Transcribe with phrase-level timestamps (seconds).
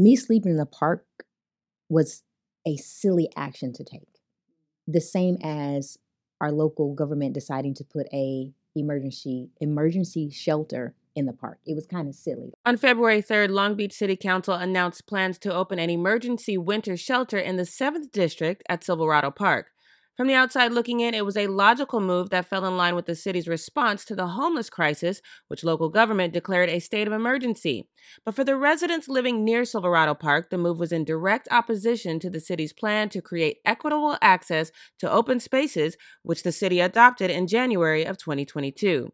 [0.00, 1.04] me sleeping in the park
[1.88, 2.22] was
[2.66, 4.20] a silly action to take.
[4.86, 5.98] The same as
[6.40, 11.58] our local government deciding to put a emergency emergency shelter in the park.
[11.66, 12.52] It was kind of silly.
[12.64, 17.38] On February 3rd, Long Beach City Council announced plans to open an emergency winter shelter
[17.38, 19.66] in the 7th District at Silverado Park.
[20.16, 23.06] From the outside looking in, it was a logical move that fell in line with
[23.06, 27.88] the city's response to the homeless crisis, which local government declared a state of emergency.
[28.24, 32.28] But for the residents living near Silverado Park, the move was in direct opposition to
[32.28, 37.46] the city's plan to create equitable access to open spaces, which the city adopted in
[37.46, 39.10] January of 2022.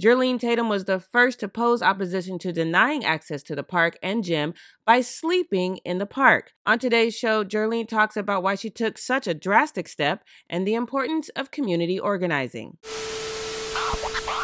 [0.00, 4.24] Jerlene Tatum was the first to pose opposition to denying access to the park and
[4.24, 4.54] gym
[4.86, 6.52] by sleeping in the park.
[6.64, 10.74] On today's show, Jerlene talks about why she took such a drastic step and the
[10.74, 12.78] importance of community organizing.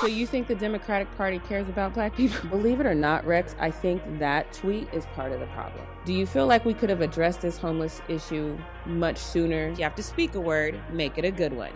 [0.02, 2.48] So you think the Democratic Party cares about black people?
[2.50, 5.84] Believe it or not, Rex, I think that tweet is part of the problem.
[6.04, 9.70] Do you feel like we could have addressed this homeless issue much sooner?
[9.70, 11.72] You have to speak a word, make it a good one.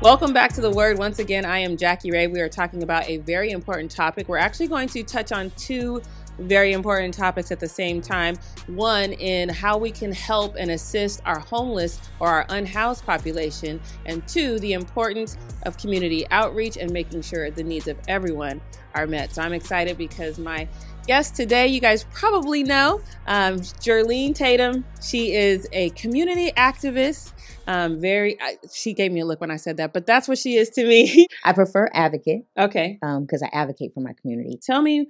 [0.00, 0.96] Welcome back to the Word.
[0.96, 2.28] Once again, I am Jackie Ray.
[2.28, 4.28] We are talking about a very important topic.
[4.28, 6.00] We're actually going to touch on two
[6.38, 8.36] very important topics at the same time.
[8.68, 13.80] One, in how we can help and assist our homeless or our unhoused population.
[14.06, 18.60] And two, the importance of community outreach and making sure the needs of everyone
[18.94, 19.34] are met.
[19.34, 20.68] So I'm excited because my
[21.08, 24.84] guest today, you guys probably know, um, Jerlene Tatum.
[25.02, 27.32] She is a community activist.
[27.68, 30.38] Um, very, I, she gave me a look when I said that, but that's what
[30.38, 31.26] she is to me.
[31.44, 32.46] I prefer advocate.
[32.58, 32.98] Okay.
[33.00, 34.58] Because um, I advocate for my community.
[34.60, 35.06] Tell me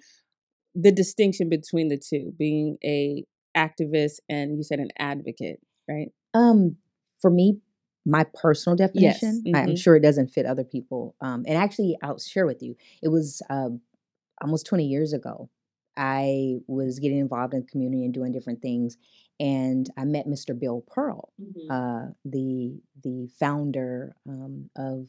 [0.74, 3.24] the distinction between the two, being a
[3.56, 6.08] activist and you said an advocate, right?
[6.34, 6.76] Um,
[7.22, 7.58] for me,
[8.04, 9.54] my personal definition, yes.
[9.54, 9.70] mm-hmm.
[9.70, 11.14] I'm sure it doesn't fit other people.
[11.20, 12.74] Um, and actually, I'll share with you.
[13.02, 13.68] It was uh,
[14.42, 15.48] almost 20 years ago.
[15.96, 18.96] I was getting involved in the community and doing different things,
[19.40, 20.58] and I met Mr.
[20.58, 21.70] Bill Pearl, mm-hmm.
[21.70, 25.08] uh, the the founder um, of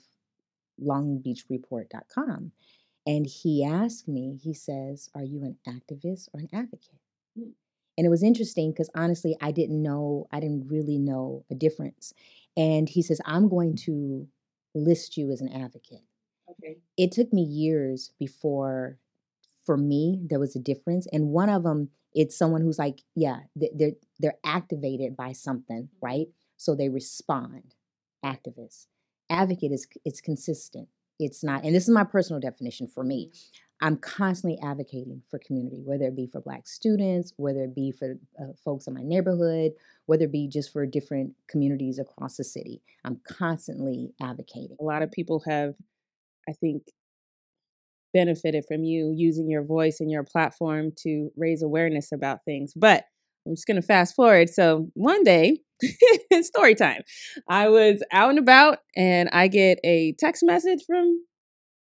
[0.82, 2.52] LongBeachReport.com,
[3.08, 4.40] and he asked me.
[4.42, 7.00] He says, "Are you an activist or an advocate?"
[7.38, 7.52] Mm-hmm.
[7.98, 10.28] And it was interesting because honestly, I didn't know.
[10.32, 12.14] I didn't really know a difference.
[12.56, 14.28] And he says, "I'm going to
[14.76, 16.04] list you as an advocate."
[16.52, 16.78] Okay.
[16.98, 19.00] It took me years before
[19.66, 23.42] for me there was a difference and one of them it's someone who's like yeah
[23.56, 26.06] they're they're activated by something mm-hmm.
[26.06, 27.76] right so they respond
[28.26, 28.88] activist
[29.30, 30.88] advocate is it's consistent
[31.20, 33.86] it's not and this is my personal definition for me mm-hmm.
[33.86, 38.16] i'm constantly advocating for community whether it be for black students whether it be for
[38.42, 39.72] uh, folks in my neighborhood
[40.06, 45.02] whether it be just for different communities across the city i'm constantly advocating a lot
[45.02, 45.76] of people have
[46.50, 46.84] i think
[48.14, 52.74] benefited from you using your voice and your platform to raise awareness about things.
[52.76, 53.06] But
[53.50, 54.50] I'm just going to fast forward.
[54.50, 55.62] So one day,
[56.42, 57.02] story time,
[57.50, 61.24] I was out and about and I get a text message from,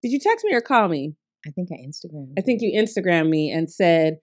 [0.01, 1.15] did you text me or call me?
[1.45, 2.33] I think I Instagram.
[2.37, 4.17] I think you Instagram me and said,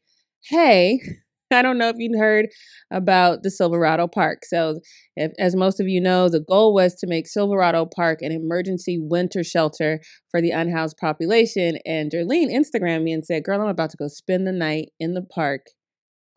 [0.48, 1.00] hey,
[1.52, 2.46] I don't know if you heard
[2.90, 4.44] about the Silverado Park.
[4.44, 4.80] So,
[5.14, 8.98] if, as most of you know, the goal was to make Silverado Park an emergency
[9.00, 10.00] winter shelter
[10.32, 11.78] for the unhoused population.
[11.86, 15.14] And Jerlene Instagrammed me and said, Girl, I'm about to go spend the night in
[15.14, 15.66] the park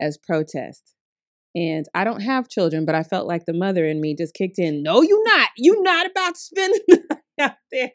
[0.00, 0.94] as protest.
[1.54, 4.58] And I don't have children, but I felt like the mother in me just kicked
[4.58, 4.82] in.
[4.82, 5.48] No, you not.
[5.56, 7.92] You not about to spend the night out there.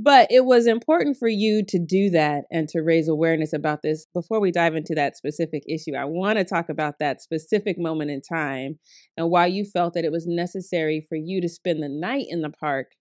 [0.00, 4.06] But it was important for you to do that and to raise awareness about this.
[4.14, 8.12] Before we dive into that specific issue, I want to talk about that specific moment
[8.12, 8.78] in time
[9.16, 12.42] and why you felt that it was necessary for you to spend the night in
[12.42, 12.92] the park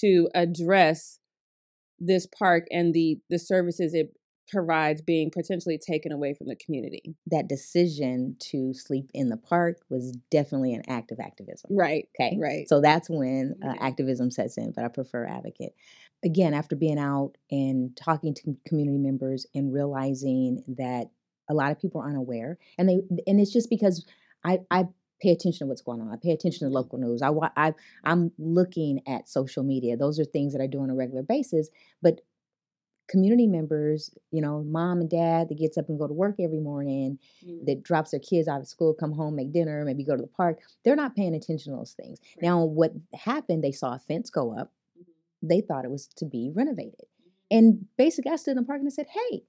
[0.00, 1.20] to address
[2.00, 4.08] this park and the the services it
[4.48, 7.14] provides being potentially taken away from the community.
[7.26, 11.70] That decision to sleep in the park was definitely an act of activism.
[11.70, 12.08] Right.
[12.18, 12.36] Okay.
[12.40, 12.68] Right.
[12.68, 15.72] So that's when uh, activism sets in, but I prefer advocate
[16.24, 21.10] again, after being out and talking to community members and realizing that
[21.48, 24.06] a lot of people are unaware, and they and it's just because
[24.42, 24.86] I I
[25.20, 26.10] pay attention to what's going on.
[26.10, 27.22] I pay attention to local news.
[27.22, 27.74] I, I
[28.04, 29.96] I'm looking at social media.
[29.96, 31.68] Those are things that I do on a regular basis.
[32.02, 32.22] But
[33.08, 36.60] community members, you know, mom and dad that gets up and go to work every
[36.60, 37.64] morning, mm.
[37.66, 40.28] that drops their kids out of school, come home, make dinner, maybe go to the
[40.28, 40.58] park.
[40.84, 42.18] They're not paying attention to those things.
[42.36, 42.42] Right.
[42.42, 43.62] Now, what happened?
[43.62, 44.72] They saw a fence go up
[45.48, 47.06] they thought it was to be renovated.
[47.50, 49.44] And basically, I stood in the park and I said, Hey,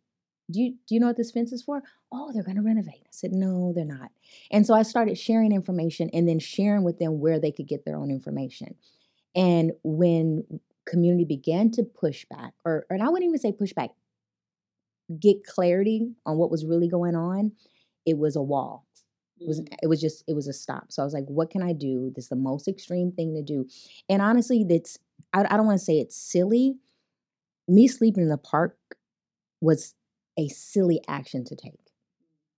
[0.52, 1.82] do you, do you know what this fence is for?
[2.12, 3.04] Oh, they're going to renovate.
[3.06, 4.12] I said, No, they're not.
[4.52, 7.86] And so I started sharing information and then sharing with them where they could get
[7.86, 8.76] their own information.
[9.36, 10.60] And when
[10.96, 13.92] community began to push back, or, or I wouldn't even say push back,
[15.20, 17.52] get clarity on what was really going on,
[18.06, 18.86] it was a wall.
[19.40, 19.78] It was Mm.
[19.84, 20.92] it was just it was a stop.
[20.92, 22.12] So I was like, what can I do?
[22.16, 23.68] This is the most extreme thing to do.
[24.10, 24.98] And honestly, that's
[25.34, 26.78] I, I don't want to say it's silly.
[27.68, 28.78] Me sleeping in the park
[29.62, 29.96] was
[30.38, 31.92] a silly action to take.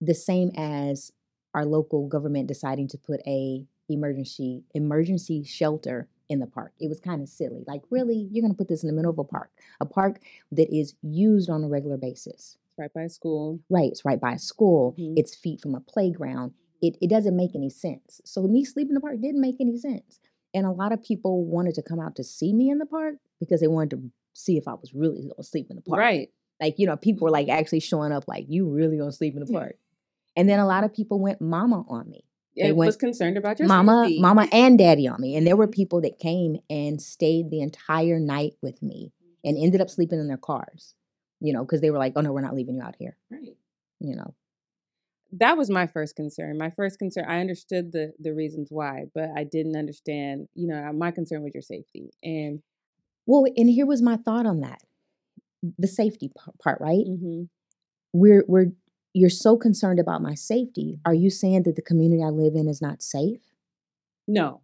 [0.01, 1.12] The same as
[1.54, 6.74] our local government deciding to put a emergency emergency shelter in the park.
[6.79, 7.63] It was kind of silly.
[7.68, 10.19] Like, really, you're gonna put this in the middle of a park, a park
[10.51, 12.57] that is used on a regular basis.
[12.77, 13.59] Right by school.
[13.69, 14.95] Right, it's right by a school.
[14.97, 15.13] Mhm.
[15.18, 16.53] It's feet from a playground.
[16.81, 18.21] It it doesn't make any sense.
[18.24, 20.19] So me sleeping in the park didn't make any sense.
[20.53, 23.15] And a lot of people wanted to come out to see me in the park
[23.39, 26.00] because they wanted to see if I was really gonna sleep in the park.
[26.00, 26.29] Right.
[26.62, 29.44] Like, you know, people were like actually showing up like, you really gonna sleep in
[29.44, 29.77] the park.
[30.35, 32.24] And then a lot of people went mama on me.
[32.57, 34.21] They It went was concerned about your mama, safety.
[34.21, 35.36] mama and daddy on me.
[35.36, 39.12] And there were people that came and stayed the entire night with me
[39.44, 40.95] and ended up sleeping in their cars.
[41.39, 43.15] You know, because they were like, oh no, we're not leaving you out here.
[43.30, 43.56] Right.
[44.00, 44.33] You know.
[45.33, 46.57] That was my first concern.
[46.57, 50.92] My first concern, I understood the the reasons why, but I didn't understand, you know,
[50.94, 52.12] my concern was your safety.
[52.24, 52.62] And
[53.25, 54.80] Well, and here was my thought on that.
[55.77, 57.06] The safety part, right?
[57.06, 57.50] mhm,
[58.13, 58.71] We're we're
[59.18, 61.00] you're so concerned about my safety.
[61.06, 63.42] Are you saying that the community I live in is not safe?
[64.28, 64.62] no,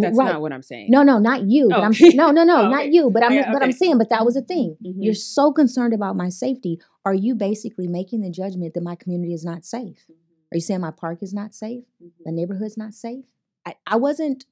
[0.00, 0.32] that's right.
[0.32, 0.90] not what I'm saying.
[0.90, 1.68] No, no, not you.
[1.68, 1.82] But Oh.
[1.82, 3.10] I'm no, no, no, Oh, not you.
[3.10, 4.76] But I'm Yeah, but I'm saying, but that was a thing.
[4.84, 4.96] Mhm.
[5.04, 6.80] You're so concerned about my safety.
[7.04, 10.04] Are you basically making the judgment that my community is not safe?
[10.52, 11.84] Are you saying my park is not safe?
[12.24, 12.34] The Mhm.
[12.34, 13.24] neighborhood's not safe?
[13.64, 14.44] I, I wasn't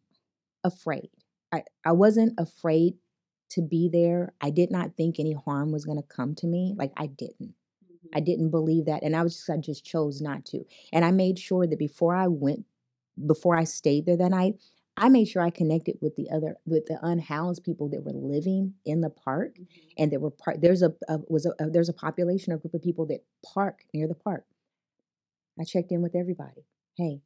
[0.62, 1.11] afraid.
[1.53, 2.97] I, I wasn't afraid
[3.50, 4.33] to be there.
[4.41, 6.75] I did not think any harm was gonna come to me.
[6.77, 7.55] Like I didn't.
[8.14, 9.02] I didn't believe that.
[9.02, 10.64] And I was just I just chose not to.
[10.93, 12.64] And I made sure that before I went,
[13.26, 14.56] before I stayed there that night,
[14.96, 18.75] I made sure I connected with the other with the unhoused people that were living
[18.84, 19.66] in the park Mhm.
[19.99, 22.75] and there were part there's a, a was a, a there's a population or group
[22.75, 24.46] of people that park near the park
[25.61, 26.64] i checked in with everybody
[26.96, 27.20] hey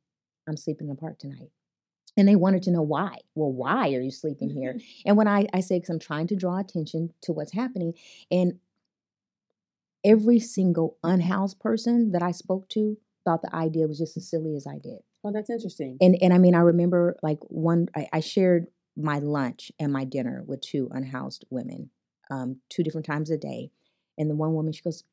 [0.48, 1.50] i'm sleeping in the park tonight
[2.16, 5.46] and they wanted to know why well why are you sleeping here and when i
[5.54, 7.94] i said because i'm trying to draw attention to what's happening
[8.30, 8.58] and
[10.12, 14.56] every single unhoused person that i spoke to thought the idea was just as silly
[14.56, 15.98] as i did Oh, that's interesting.
[16.00, 20.04] and and I mean, I remember like one I, I shared my lunch and my
[20.04, 21.90] dinner with two unhoused women,
[22.30, 23.70] um, two different times a day.
[24.16, 25.04] And the one woman, she goes,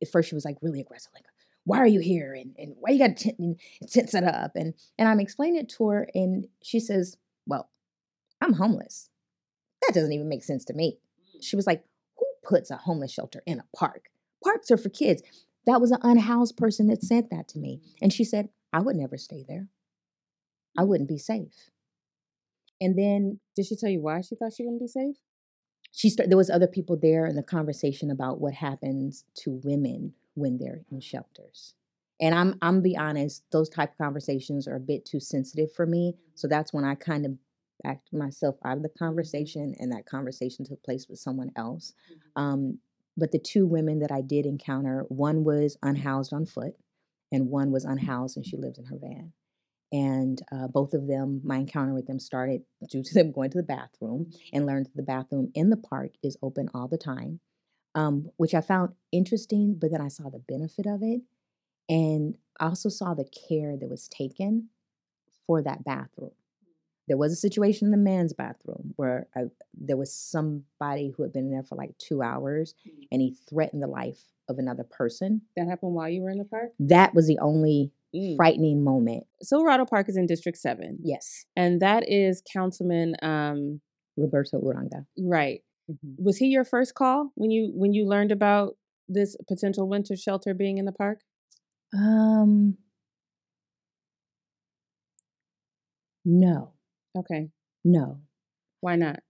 [0.00, 1.24] at first she was like really aggressive, like,
[1.64, 2.34] "Why are you here?
[2.34, 3.60] And and why you got tent,
[3.90, 7.68] tent set up?" And and I'm explaining it to her, and she says, "Well,
[8.40, 9.10] I'm homeless.
[9.82, 10.98] That doesn't even make sense to me."
[11.40, 11.84] She was like,
[12.16, 14.08] "Who puts a homeless shelter in a park?
[14.42, 15.22] Parks are for kids."
[15.66, 18.96] That was an unhoused person that said that to me, and she said, "I would
[18.96, 19.68] never stay there."
[20.76, 20.88] I mm.
[20.88, 21.70] wouldn't be safe.
[22.80, 25.16] And then Did she tell you why she thought she wouldn't be safe?
[25.92, 30.12] she started, there was other people there in the conversation about what happens to women
[30.34, 31.74] when they're in shelters.
[32.20, 35.86] And I'm I'm be honest, those type of conversations are a bit too sensitive for
[35.86, 36.14] me.
[36.34, 37.32] So that's when I kind of
[37.84, 39.04] backed myself out of the mm-hmm.
[39.04, 41.94] conversation and that conversation took place with someone else.
[42.12, 42.42] Mm-hmm.
[42.42, 42.78] Um,
[43.18, 46.74] but the two women that I did encounter, one was unhoused on foot
[47.32, 49.32] and one was unhoused and she lived in her van.
[49.90, 53.58] And uh, both of them, my encounter with them started due to them going to
[53.58, 57.40] the bathroom and learned that the bathroom in the park is open all the time,
[57.94, 59.76] um, which I found interesting.
[59.78, 61.22] But then I saw the benefit of it.
[61.88, 64.68] And I also saw the care that was taken
[65.46, 66.32] for that bathroom.
[67.08, 71.32] There was a situation in the man's bathroom where I, there was somebody who had
[71.32, 72.74] been in there for like two hours
[73.10, 75.42] and he threatened the life of another person.
[75.56, 76.70] That happened while you were in the park?
[76.78, 78.36] That was the only Mm.
[78.36, 79.26] frightening moment.
[79.42, 80.98] Silverado Park is in District 7.
[81.02, 81.44] Yes.
[81.56, 83.82] And that is Councilman um
[84.16, 85.04] Roberto Uranga.
[85.18, 85.62] right.
[85.90, 86.16] Mhm.
[86.18, 88.78] Was he your first call when you when you learned about
[89.10, 91.20] this potential winter shelter being in the park?
[91.92, 92.78] Um,
[96.24, 96.72] no,
[97.18, 97.48] Okay.
[97.84, 98.20] no.
[98.80, 99.20] Why not?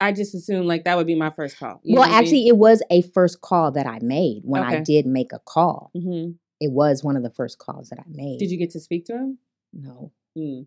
[0.00, 1.80] I just assumed like that would be my first call.
[1.84, 5.40] well, actually, it was a first call that I made when I did make a
[5.40, 5.90] call.
[5.94, 6.30] hmm
[6.60, 8.38] It was one of the first calls that I made.
[8.38, 9.38] did you get to speak to him?
[9.72, 10.66] No, Mm.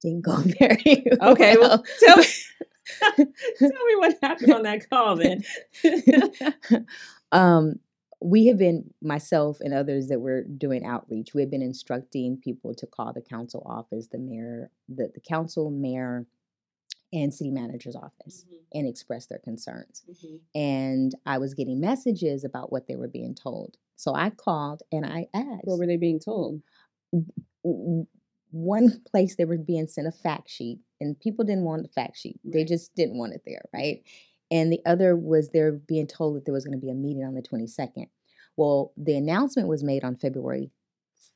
[0.00, 1.84] didn't go very Okay, well, well.
[1.98, 2.24] tell me,
[3.58, 5.42] tell me what happened on that call then.
[7.32, 7.80] um,
[8.24, 11.34] we have been myself and others that were doing outreach.
[11.34, 15.70] We have been instructing people to call the council office, the mayor, the, the council,
[15.70, 16.24] mayor,
[17.12, 18.78] and city manager's office, mm-hmm.
[18.78, 20.04] and express their concerns.
[20.10, 20.36] Mm-hmm.
[20.54, 23.76] and I was getting messages about what they were being told.
[23.96, 25.64] So I called and I asked.
[25.64, 26.62] What were they being told?
[28.50, 32.16] one place they were being sent a fact sheet, and people didn't want the fact
[32.16, 32.40] sheet.
[32.42, 34.02] They just didn't want it there, right?
[34.50, 37.24] and the other was they're being told that there was going to be a meeting
[37.24, 38.08] on the 22nd.
[38.56, 40.70] Well, the announcement was made on February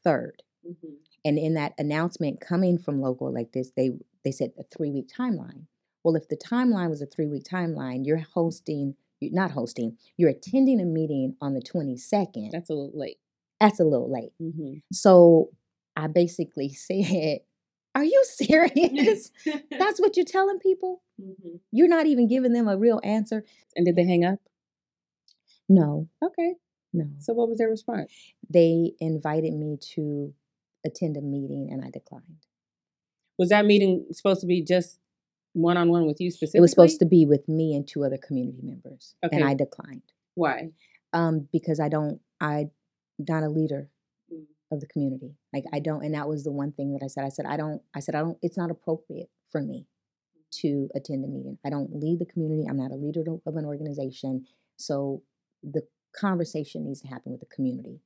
[0.06, 0.32] 3rd.
[0.66, 0.88] Mm-hmm.
[1.24, 3.90] And in that announcement coming from local like this, they
[4.24, 5.66] they said a three week timeline.
[6.04, 10.30] Well, if the timeline was a three week timeline, you're hosting, you're not hosting, you're
[10.30, 12.50] attending a meeting on the 22nd.
[12.52, 13.18] That's a little late.
[13.60, 14.32] That's a little late.
[14.40, 14.78] Mm-hmm.
[14.92, 15.50] So
[15.96, 17.40] I basically said,
[17.94, 19.30] Are you serious?
[19.70, 21.02] That's what you're telling people?
[21.20, 21.56] mm-hmm.
[21.72, 23.44] You're not even giving them a real answer?
[23.74, 24.38] And did they hang up?
[25.68, 26.54] No, Okay.
[26.92, 27.04] No.
[27.18, 28.12] So what was their response?
[28.48, 30.32] They invited me to
[30.86, 32.46] attend a meeting and I declined.
[33.38, 34.98] Was that meeting supposed to be just
[35.52, 36.58] one on one with you specifically?
[36.58, 39.36] It was supposed to be with me and two other community members, Okay.
[39.36, 40.02] and I declined
[40.34, 40.70] Why?
[41.12, 42.20] um, because I don't.
[42.40, 42.70] I
[43.18, 43.90] not a leader
[44.32, 44.44] Mm.
[44.70, 45.34] of the community.
[45.54, 47.24] Like I don't, and that was the one thing that I said.
[47.24, 47.80] I said I don't.
[47.94, 48.38] I said I don't.
[48.42, 49.86] It's not appropriate for me
[50.60, 51.58] to attend a meeting.
[51.64, 52.64] I don't lead the community.
[52.68, 54.46] I'm not a leader of of an organization.
[54.76, 55.22] So
[55.62, 55.82] the
[56.14, 58.00] conversation needs to happen with the community.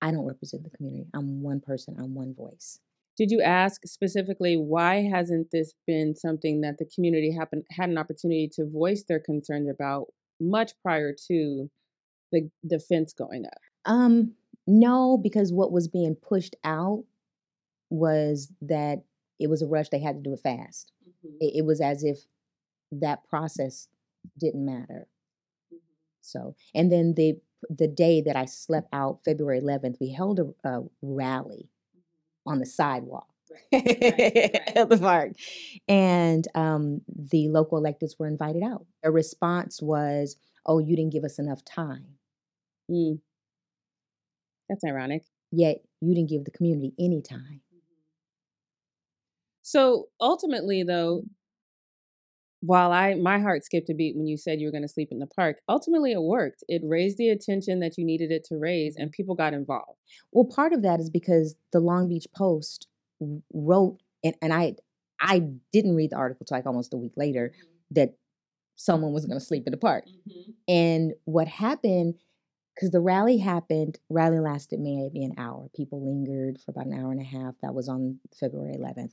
[0.00, 1.06] I don't represent the community.
[1.14, 1.96] I'm one person.
[1.98, 2.80] I'm one voice.
[3.16, 7.98] Did you ask specifically why hasn't this been something that the community happen, had an
[7.98, 10.06] opportunity to voice their concerns about
[10.40, 11.70] much prior to
[12.32, 13.60] the the fence going up?
[13.84, 14.32] Um,
[14.66, 17.04] no, because what was being pushed out
[17.90, 19.02] was that
[19.38, 19.90] it was a rush.
[19.90, 20.92] They had to do it fast.
[21.40, 22.18] It, it was as if
[22.92, 23.88] that process
[24.38, 25.06] didn't matter.
[26.22, 27.34] So, and then the
[27.70, 31.68] the day that I slept out, February 11th, we held a, a rally
[32.44, 33.28] on the sidewalk
[33.72, 35.32] of the park,
[35.88, 38.86] and um, the local electeds were invited out.
[39.04, 40.36] A response was,
[40.66, 42.06] "Oh, you didn't give us enough time."
[42.90, 43.20] Mm.
[44.68, 45.24] That's ironic.
[45.50, 47.60] Yet you didn't give the community any time.
[49.62, 51.22] So ultimately, though,
[52.62, 55.08] while I my heart skipped a beat when you said you were going to sleep
[55.10, 56.62] in the park, ultimately it worked.
[56.68, 59.98] It raised the attention that you needed it to raise, and people got involved.
[60.30, 62.86] Well, part of that is because the Long Beach Post
[63.52, 64.76] wrote, and, and I
[65.20, 65.40] I
[65.72, 67.94] didn't read the article till like almost a week later mm-hmm.
[67.96, 68.14] that
[68.76, 70.04] someone was going to sleep in the park.
[70.06, 70.50] Mm-hmm.
[70.68, 72.14] And what happened,
[72.74, 75.68] because the rally happened, rally lasted maybe an hour.
[75.74, 77.54] People lingered for about an hour and a half.
[77.60, 79.12] That was on February 11th.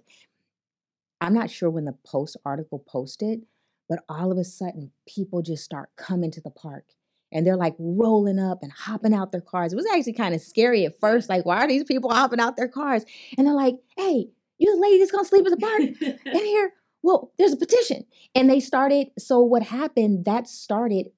[1.21, 3.45] I'm not sure when the Post article posted,
[3.87, 6.85] but all of a sudden people just start coming to the park.
[7.31, 9.71] And they're like rolling up and hopping out their cars.
[9.71, 11.29] It was actually kind of scary at first.
[11.29, 13.03] Like, why are these people hopping out their cars?
[13.37, 15.81] And they're like, hey, you the lady that's gonna sleep in the park
[16.25, 16.73] in here?
[17.03, 18.05] Well, there's a petition.
[18.33, 21.11] And they started, so what happened, that started,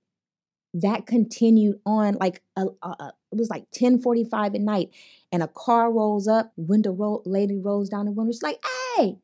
[0.73, 4.89] that continued on like a, a, a- it was like 1045 at night.
[5.31, 8.31] And a car rolls up, window roll, lady rolls down the window.
[8.33, 8.61] She's like,
[8.97, 9.15] hey,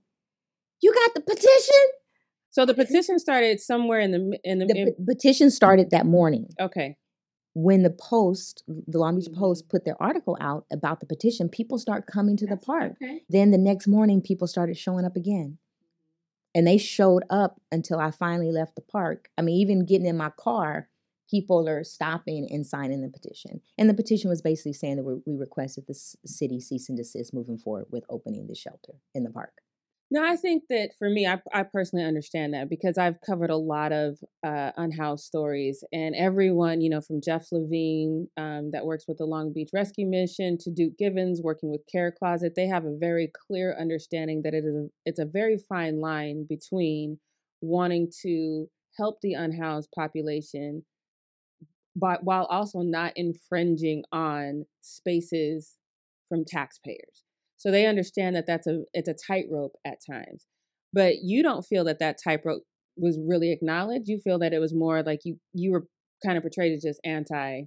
[0.82, 1.84] you got the petition?
[2.52, 6.50] So the petition started somewhere in the in the, The in- petition started that morning.
[6.60, 6.98] okay.
[7.54, 9.36] When the Post, the Long Beach Mhm.
[9.38, 12.94] Post, put their article out about the petition, people start coming to the park.
[13.02, 13.24] Okay.
[13.30, 15.58] Then the next morning, people started showing up again.
[16.54, 19.30] And they showed up until I finally left the park.
[19.38, 20.90] I mean, even getting in my car,
[21.30, 23.62] people are stopping and signing the petition.
[23.78, 27.58] And the petition was basically saying that we requested the city cease and desist moving
[27.58, 29.62] forward with opening the shelter in the park.
[30.10, 33.58] No, I think that for me, I, I personally understand that because I've covered a
[33.58, 39.04] lot of uh, unhoused stories, and everyone, you know, from Jeff Levine um, that works
[39.06, 42.86] with the Long Beach Rescue Mission to Duke Givens working with Care Closet, they have
[42.86, 47.20] a very clear understanding that it is a, it's a very fine line between
[47.60, 50.84] wanting to help the unhoused population,
[51.96, 55.76] but while also not infringing on spaces
[56.30, 57.27] from taxpayers.
[57.58, 60.46] So they understand that that's a it's a tightrope at times.
[60.94, 62.64] But you don't feel that that tightrope
[62.96, 64.08] was really acknowledged.
[64.08, 65.88] You feel that it was more like you you were
[66.26, 67.64] kind of portrayed as just anti.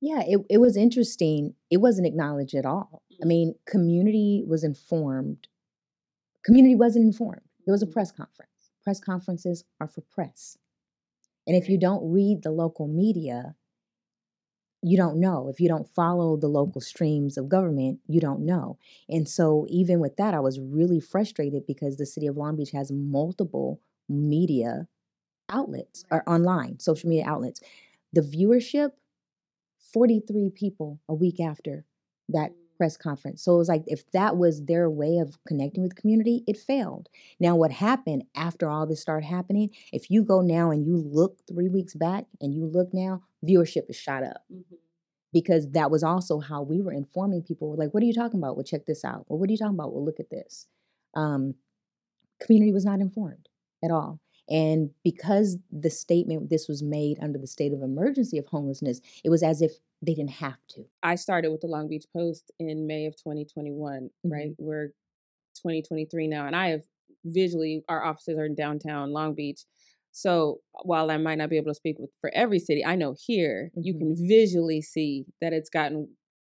[0.00, 1.54] Yeah, it, it was interesting.
[1.70, 3.02] It wasn't acknowledged at all.
[3.20, 3.28] I Mhm.
[3.28, 5.46] mean, community was informed.
[6.44, 7.42] Community wasn't informed.
[7.66, 7.92] There was a Mhm.
[7.92, 8.70] press conference.
[8.82, 10.58] Press conferences are for press.
[11.46, 13.56] And if you don't read the local media,
[14.82, 15.48] you don't know.
[15.48, 18.78] If you don't follow the local streams of government, you don't know.
[19.08, 22.72] And so, even with that, I was really frustrated because the city of Long Beach
[22.72, 24.88] has multiple media
[25.48, 27.60] outlets or online, social media outlets.
[28.12, 28.92] The viewership
[29.92, 31.84] 43 people a week after
[32.28, 33.44] that press conference.
[33.44, 36.56] So it was like if that was their way of connecting with the community, it
[36.56, 37.08] failed.
[37.38, 41.38] Now, what happened after all this started happening, if you go now and you look
[41.46, 44.42] three weeks back and you look now, viewership is shot up
[45.32, 47.70] because that was also how we were informing people.
[47.70, 48.56] We're like, what are you talking about?
[48.56, 49.26] Well, check this out.
[49.28, 49.92] Well, what are you talking about?
[49.92, 50.66] Well, look at this.
[51.14, 51.54] Um,
[52.40, 53.48] community was not informed
[53.84, 54.18] at all.
[54.48, 59.30] And because the statement this was made under the state of emergency of homelessness, it
[59.30, 59.72] was as if
[60.02, 60.84] they didn't have to.
[61.02, 64.32] I started with the Long Beach Post in May of 2021, mm-hmm.
[64.32, 64.50] right?
[64.58, 64.88] We're
[65.56, 66.82] 2023 now, and I have
[67.24, 69.60] visually, our offices are in downtown Long Beach.
[70.10, 73.14] So while I might not be able to speak with, for every city, I know
[73.26, 73.80] here mm-hmm.
[73.84, 76.08] you can visually see that it's gotten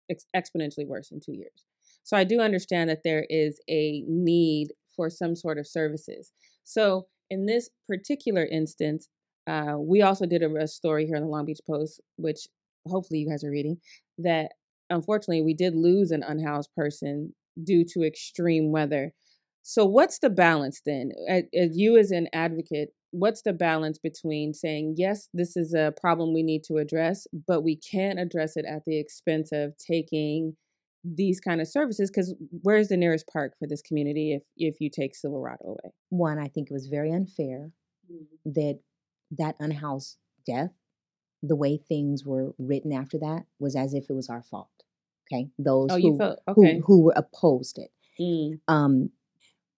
[0.09, 1.65] ex- exponentially worse in two years.
[2.03, 6.31] So I do understand that there is a need for some sort of services.
[6.63, 9.07] So in this particular instance,
[9.47, 12.47] uh, we also did a, a story here in the Long Beach Post, which
[12.85, 13.77] hopefully you guys are reading,
[14.19, 14.51] that
[14.89, 17.33] unfortunately we did lose an unhoused person
[17.63, 19.13] due to extreme weather.
[19.63, 21.11] So, what's the balance then?
[21.27, 25.93] As, as you, as an advocate, what's the balance between saying, yes, this is a
[25.99, 30.57] problem we need to address, but we can't address it at the expense of taking
[31.03, 32.09] these kind of services?
[32.09, 35.93] Because where's the nearest park for this community if, if you take Silverado away?
[36.09, 37.71] One, I think it was very unfair
[38.11, 38.51] mm-hmm.
[38.51, 38.79] that
[39.37, 40.71] that unhoused death,
[41.41, 44.69] the way things were written after that, was as if it was our fault.
[45.31, 46.75] Okay, those oh, who, felt, okay.
[46.75, 47.91] who, who were opposed it.
[48.19, 48.59] Mm.
[48.67, 49.09] Um,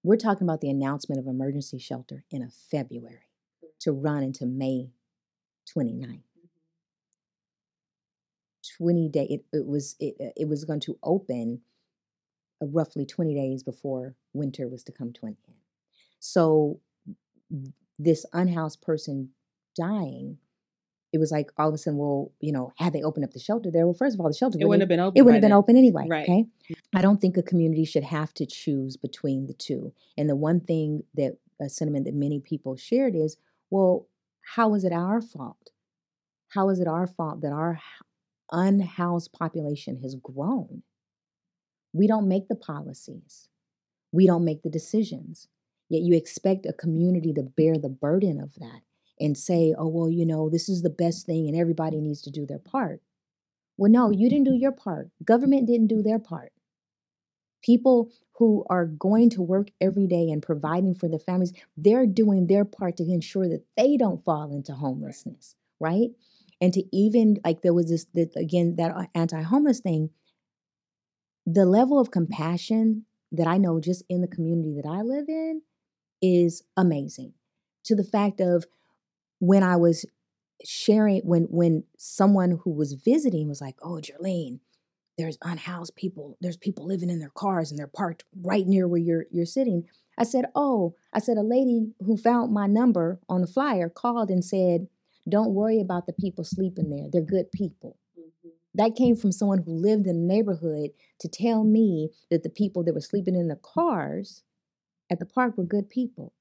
[0.04, 3.30] we're talking about the announcement of emergency shelter in a February
[3.82, 4.90] to run into May
[5.78, 6.24] 29th.
[8.78, 11.62] 20 day it, it was it, uh, it was going to open
[12.62, 15.58] uh, roughly 20 days before winter was to come to an end
[16.20, 16.80] so
[18.00, 19.30] this unhoused person
[19.76, 20.38] dying
[21.14, 23.40] it was like all of a sudden, well, you know, had they opened up the
[23.40, 25.16] shelter there, well, first of all, the shelter it wouldn't have been open.
[25.16, 26.08] It wouldn't have been open anyway.
[26.10, 26.24] Right.
[26.24, 26.46] Okay.
[26.96, 29.94] I don't think a community should have to choose between the two.
[30.18, 33.38] And the one thing that a sentiment that many people shared is,
[33.70, 34.08] well,
[34.56, 35.70] how is it our fault?
[36.50, 37.80] How is it our fault that our
[38.52, 40.84] unhoused population has grown?
[41.94, 43.50] We don't make the policies.
[44.12, 45.48] We don't make the decisions.
[45.90, 48.82] Yet you expect a community to bear the burden of that
[49.20, 52.32] and say, oh, well, you know, this is the best thing and everybody needs to
[52.32, 53.02] do their part.
[53.78, 55.10] Well, no, you didn't do your part.
[55.24, 56.52] Government didn't do their part.
[57.64, 62.48] People who are going to work every day and providing for their families, they're doing
[62.48, 66.10] their part to ensure that they don't fall into homelessness, right?
[66.64, 70.12] And to even, like, there was this, that, again, that uh, anti homeless thing,
[71.46, 75.64] the level of compassion that I know just in the community that I live in
[76.22, 77.34] is amazing.
[77.84, 78.66] To the fact of
[79.40, 80.06] when I was
[80.64, 84.62] sharing, when when someone who was visiting was like, "Oh, Jerlene,
[85.18, 86.38] there's unhoused people.
[86.40, 89.84] There's people living in their cars and they're parked right near where you're you're sitting."
[90.18, 94.30] I said, "Oh," I said, "A lady who found my number on the flyer called
[94.30, 94.88] and said."
[95.28, 97.08] Don't worry about the people sleeping there.
[97.12, 97.98] They're good people.
[98.20, 98.50] Mm-hmm.
[98.76, 102.84] That came from someone who lived in the neighborhood to tell me that the people
[102.84, 104.44] that were sleeping in the cars
[105.10, 106.34] at the park were good people.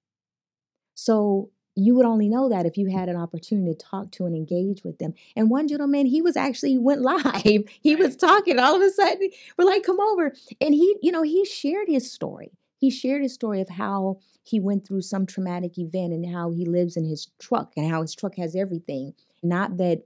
[0.94, 4.36] So you would only know that if you had an opportunity to talk to and
[4.36, 5.14] engage with them.
[5.36, 7.64] And one gentleman, he was actually went live.
[7.80, 8.58] He was talking.
[8.58, 12.10] All of a sudden, we're like, "Come over!" And he, you know, he shared his
[12.10, 12.52] story.
[12.82, 16.66] He shared his story of how he went through some traumatic event and how he
[16.66, 19.14] lives in his truck and how his truck has everything.
[19.40, 20.02] Not that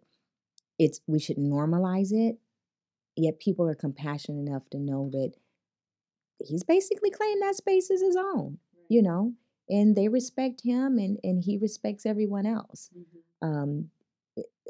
[0.79, 2.37] it's we should normalize it,
[3.17, 5.33] yet people are compassionate enough to know that
[6.45, 8.59] he's basically claimed that space is his own.
[8.91, 9.33] You know,
[9.71, 12.91] and they respect him and, and he respects everyone else.
[12.95, 13.49] Mm-hmm.
[13.49, 13.91] Um,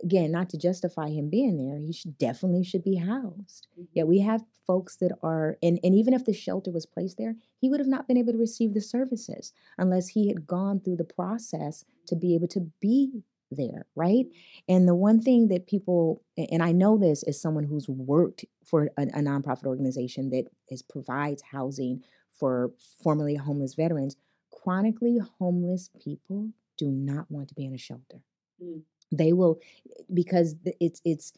[0.03, 3.69] again, not to justify him being there, he should definitely should be housed.
[3.73, 3.85] Mm-hmm.
[3.95, 7.37] Yet we have folks that are, and, and even if the shelter was placed there,
[7.59, 10.97] he would have not been able to receive the services unless he had gone through
[10.97, 14.27] the process to be able to be there, right?
[14.69, 18.91] And the one thing that people, and I know this as someone who's worked for
[18.97, 22.03] a, a nonprofit organization that is provides housing
[22.39, 24.17] for formerly homeless veterans,
[24.51, 28.21] chronically homeless people do not want to be in a shelter.
[28.63, 28.83] Mm.
[29.13, 29.59] They will
[30.13, 31.33] because it's it's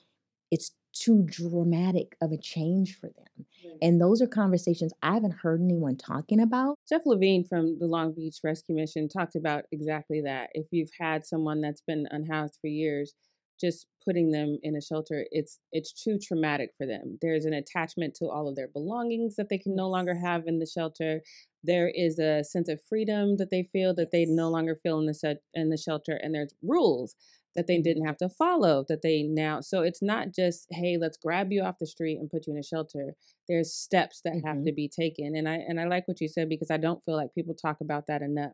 [0.50, 3.46] it's too dramatic of a change for them.
[3.80, 6.76] And those are conversations I haven't heard anyone talking about.
[6.88, 10.50] Jeff Levine from the Long Beach Rescue Mission talked about exactly that.
[10.54, 13.14] If you've had someone that's been unhoused for years,
[13.60, 17.18] just putting them in a shelter, it's it's too traumatic for them.
[17.20, 20.58] There's an attachment to all of their belongings that they can no longer have in
[20.58, 21.20] the shelter
[21.64, 25.06] there is a sense of freedom that they feel that they no longer feel in
[25.06, 27.14] the set in the shelter and there's rules
[27.56, 31.16] that they didn't have to follow that they now so it's not just hey let's
[31.16, 33.14] grab you off the street and put you in a shelter
[33.48, 34.46] there's steps that mm-hmm.
[34.46, 37.02] have to be taken and i and i like what you said because i don't
[37.04, 38.52] feel like people talk about that enough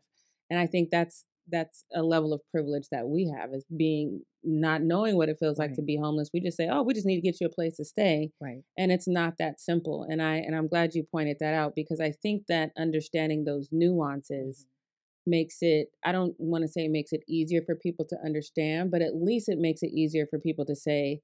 [0.49, 4.81] and i think that's that's a level of privilege that we have is being not
[4.81, 5.69] knowing what it feels right.
[5.69, 7.53] like to be homeless we just say oh we just need to get you a
[7.53, 11.03] place to stay right and it's not that simple and i and i'm glad you
[11.03, 14.65] pointed that out because i think that understanding those nuances
[15.25, 18.91] makes it I don't want to say it makes it easier for people to understand,
[18.91, 21.21] but at least it makes it easier for people to say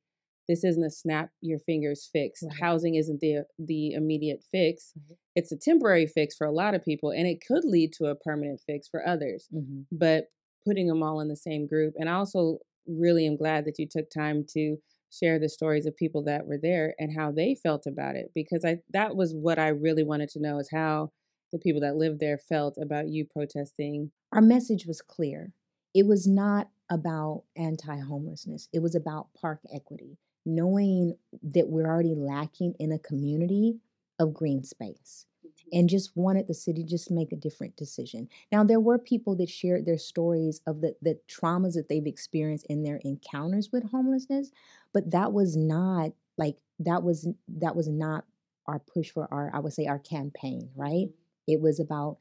[0.47, 2.41] this isn't a snap your fingers fix.
[2.43, 2.53] Right.
[2.59, 4.93] Housing isn't the the immediate fix.
[4.97, 5.13] Mm-hmm.
[5.35, 8.15] It's a temporary fix for a lot of people and it could lead to a
[8.15, 9.47] permanent fix for others.
[9.53, 9.81] Mm-hmm.
[9.91, 10.25] But
[10.65, 13.87] putting them all in the same group and I also really am glad that you
[13.89, 14.77] took time to
[15.11, 18.63] share the stories of people that were there and how they felt about it because
[18.65, 21.11] I that was what I really wanted to know is how
[21.51, 24.11] the people that lived there felt about you protesting.
[24.31, 25.53] Our message was clear.
[25.93, 28.69] It was not about anti-homelessness.
[28.73, 33.79] It was about park equity, knowing that we're already lacking in a community
[34.19, 35.79] of green space mm-hmm.
[35.79, 38.29] and just wanted the city just make a different decision.
[38.51, 42.67] Now there were people that shared their stories of the the traumas that they've experienced
[42.69, 44.51] in their encounters with homelessness,
[44.93, 48.25] but that was not like that was that was not
[48.67, 51.07] our push for our I would say our campaign, right?
[51.51, 51.59] Mm-hmm.
[51.59, 52.17] It was about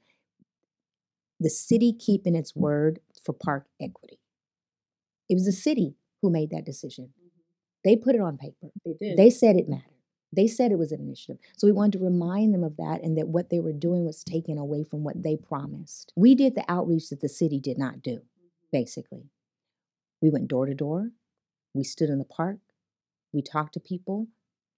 [1.39, 4.19] the city keeping its word for park equity.
[5.29, 7.07] It was the city who made that decision.
[7.07, 7.29] Mm-hmm.
[7.85, 8.71] They put it on paper.
[8.85, 9.17] They did.
[9.17, 9.85] They said it mattered.
[10.33, 11.39] They said it was an initiative.
[11.57, 14.23] So we wanted to remind them of that and that what they were doing was
[14.23, 16.13] taken away from what they promised.
[16.15, 18.21] We did the outreach that the city did not do,
[18.71, 19.31] basically.
[20.23, 21.11] We went door to door.
[21.75, 22.59] We stood in the park.
[23.33, 24.29] We talked to people.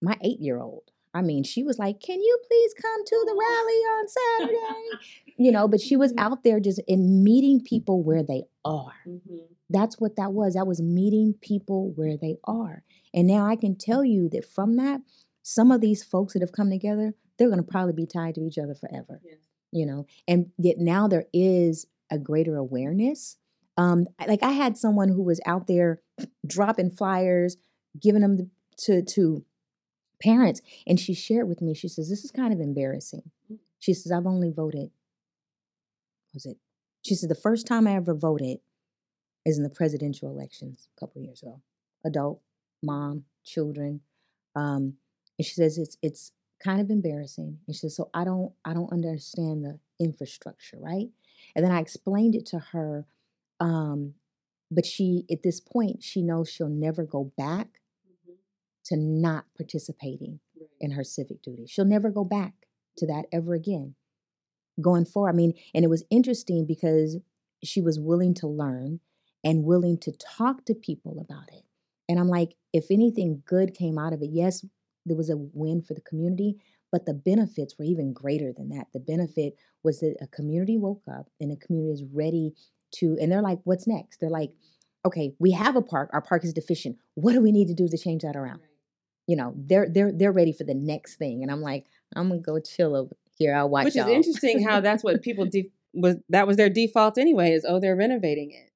[0.01, 3.33] My eight year old, I mean, she was like, Can you please come to the
[3.33, 5.13] rally on Saturday?
[5.37, 6.25] you know, but she was mm-hmm.
[6.25, 8.93] out there just in meeting people where they are.
[9.07, 9.37] Mm-hmm.
[9.69, 10.53] That's what that was.
[10.53, 12.83] That was meeting people where they are.
[13.13, 15.01] And now I can tell you that from that,
[15.41, 18.45] some of these folks that have come together, they're going to probably be tied to
[18.45, 19.21] each other forever.
[19.23, 19.35] Yeah.
[19.71, 23.37] You know, and yet now there is a greater awareness.
[23.75, 25.99] Um, like I had someone who was out there
[26.45, 27.57] dropping flyers,
[27.99, 29.43] giving them to to
[30.23, 31.73] parents, and she shared with me.
[31.73, 33.59] She says, "This is kind of embarrassing." Mm.
[33.79, 34.91] She says, "I've only voted."
[36.33, 36.57] Was it?
[37.01, 38.59] She said the first time I ever voted
[39.45, 41.61] is in the presidential elections a couple years ago.
[42.05, 42.41] Adult,
[42.81, 44.01] mom, children.
[44.55, 44.95] Um,
[45.37, 46.31] and she says it's it's
[46.63, 47.59] kind of embarrassing.
[47.67, 51.09] And she says, so I don't I don't understand the infrastructure, right?
[51.55, 53.05] And then I explained it to her.
[53.59, 54.15] Um,
[54.71, 57.79] but she at this point she knows she'll never go back.
[58.85, 60.39] To not participating
[60.79, 61.65] in her civic duty.
[61.67, 62.53] She'll never go back
[62.97, 63.95] to that ever again.
[64.81, 67.17] Going forward, I mean, and it was interesting because
[67.63, 68.99] she was willing to learn
[69.43, 71.63] and willing to talk to people about it.
[72.09, 74.65] And I'm like, if anything good came out of it, yes,
[75.05, 76.57] there was a win for the community,
[76.91, 78.87] but the benefits were even greater than that.
[78.93, 82.53] The benefit was that a community woke up and a community is ready
[82.95, 84.19] to, and they're like, what's next?
[84.19, 84.51] They're like,
[85.05, 86.09] okay, we have a park.
[86.13, 86.97] Our park is deficient.
[87.15, 88.61] What do we need to do to change that around?
[89.27, 92.41] You know, they're they're they're ready for the next thing, and I'm like, I'm gonna
[92.41, 93.55] go chill over here.
[93.55, 93.85] I'll watch.
[93.85, 94.07] Which y'all.
[94.07, 96.17] is interesting how that's what people de- was.
[96.29, 97.51] That was their default anyway.
[97.51, 98.73] Is oh, they're renovating it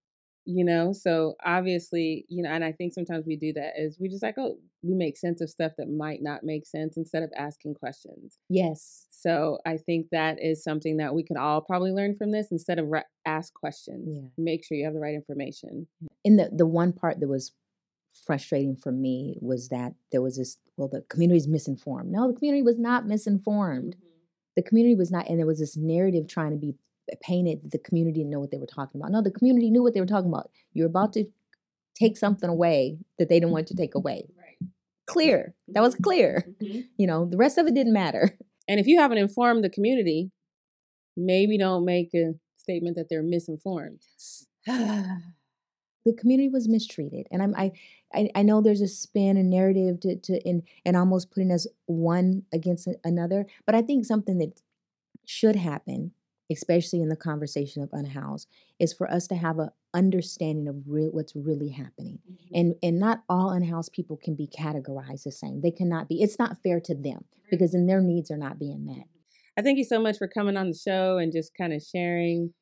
[0.47, 4.07] you know so obviously you know and i think sometimes we do that is we
[4.07, 7.29] just like oh we make sense of stuff that might not make sense instead of
[7.37, 12.15] asking questions yes so i think that is something that we can all probably learn
[12.15, 14.29] from this instead of re- ask questions yeah.
[14.37, 15.85] make sure you have the right information
[16.23, 17.51] and the the one part that was
[18.25, 22.37] frustrating for me was that there was this well the community is misinformed no the
[22.37, 24.17] community was not misinformed mm-hmm.
[24.55, 26.75] the community was not and there was this narrative trying to be
[27.15, 29.11] painted that the community didn't know what they were talking about.
[29.11, 30.49] No, the community knew what they were talking about.
[30.73, 31.25] You're about to
[31.95, 34.27] take something away that they didn't want to take away.
[34.37, 34.69] Right.
[35.05, 35.53] Clear.
[35.69, 36.03] That was mm-hmm.
[36.03, 36.47] clear.
[36.61, 36.81] Mm-hmm.
[36.97, 38.37] You know, the rest of it didn't matter.
[38.69, 40.29] And if you haven't informed the community,
[41.15, 44.01] maybe don't make a statement that they're misinformed.
[46.07, 47.71] the community was mistreated, and I'm I,
[48.13, 51.67] I, I know there's a spin and narrative to to and and almost putting us
[51.85, 54.61] one against another, but I think something that
[55.25, 56.11] should happen
[56.51, 58.47] especially in the conversation of unhoused,
[58.79, 62.19] is for us to have an understanding of real, what's really happening.
[62.31, 62.55] Mm-hmm.
[62.55, 65.61] And and not all unhoused people can be categorized the same.
[65.61, 66.21] They cannot be.
[66.21, 69.07] It's not fair to them because then their needs are not being met.
[69.57, 72.53] I thank you so much for coming on the show and just kind of sharing.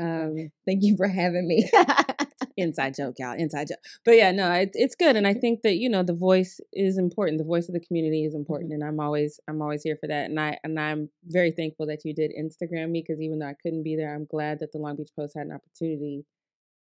[0.00, 1.68] Um, thank you for having me.
[2.62, 3.34] inside joke, y'all.
[3.36, 3.78] Inside joke.
[4.04, 6.96] But yeah, no, it, it's good, and I think that you know the voice is
[6.96, 7.38] important.
[7.38, 8.82] The voice of the community is important, mm-hmm.
[8.82, 10.30] and I'm always I'm always here for that.
[10.30, 13.54] And I and I'm very thankful that you did Instagram me because even though I
[13.62, 16.24] couldn't be there, I'm glad that the Long Beach Post had an opportunity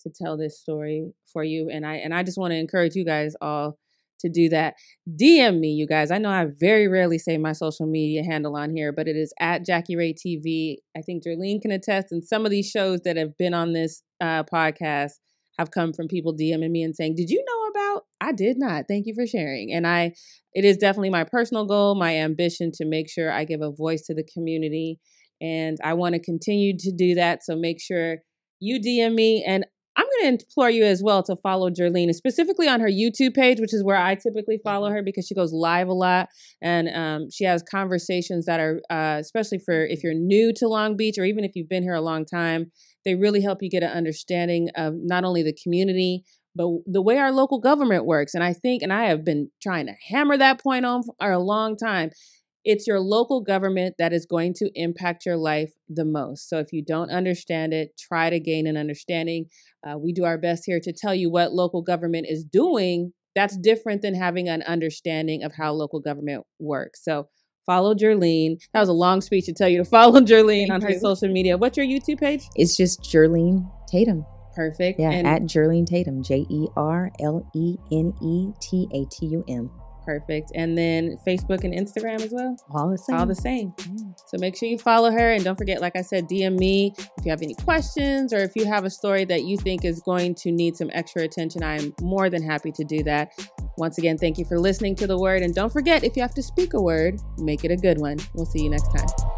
[0.04, 1.68] to tell this story for you.
[1.70, 3.78] And I and I just want to encourage you guys all
[4.20, 4.74] to do that.
[5.08, 6.10] DM me, you guys.
[6.10, 9.32] I know I very rarely say my social media handle on here, but it is
[9.40, 10.76] at Jackie Ray TV.
[10.96, 14.02] I think Darlene can attest, and some of these shows that have been on this
[14.20, 15.14] uh, podcast
[15.58, 18.84] have come from people DMing me and saying, "Did you know about?" I did not.
[18.88, 19.72] Thank you for sharing.
[19.72, 20.14] And I
[20.54, 24.02] it is definitely my personal goal, my ambition to make sure I give a voice
[24.06, 24.98] to the community
[25.40, 27.44] And I want to continue to do that.
[27.44, 28.18] So make sure
[28.60, 29.44] you DM me.
[29.46, 33.34] And I'm going to implore you as well to follow Jerlene, specifically on her YouTube
[33.34, 36.28] page, which is where I typically follow her because she goes live a lot
[36.60, 40.96] and um, she has conversations that are, uh, especially for if you're new to Long
[40.96, 42.72] Beach or even if you've been here a long time,
[43.04, 47.18] they really help you get an understanding of not only the community, but the way
[47.18, 48.34] our local government works.
[48.34, 51.38] And I think, and I have been trying to hammer that point on for a
[51.38, 52.10] long time,
[52.64, 56.48] it's your local government that is going to impact your life the most.
[56.48, 59.46] So if you don't understand it, try to gain an understanding.
[59.86, 63.12] Uh, we do our best here to tell you what local government is doing.
[63.34, 67.04] That's different than having an understanding of how local government works.
[67.04, 67.28] So
[67.66, 68.60] follow Jerlene.
[68.72, 70.98] That was a long speech to tell you to follow Jerlene on her you.
[70.98, 71.56] social media.
[71.56, 72.44] What's your YouTube page?
[72.56, 74.24] It's just Jerlene Tatum.
[74.54, 75.00] Perfect.
[75.00, 79.26] Yeah, and at Jerlene Tatum, J E R L E N E T A T
[79.26, 79.70] U M.
[80.04, 80.52] Perfect.
[80.54, 82.56] And then Facebook and Instagram as well?
[82.74, 83.16] All the same.
[83.16, 83.72] All the same.
[84.26, 85.32] So make sure you follow her.
[85.32, 88.54] And don't forget, like I said, DM me if you have any questions or if
[88.54, 91.62] you have a story that you think is going to need some extra attention.
[91.62, 93.32] I am more than happy to do that.
[93.76, 95.42] Once again, thank you for listening to the word.
[95.42, 98.18] And don't forget, if you have to speak a word, make it a good one.
[98.34, 99.33] We'll see you next time.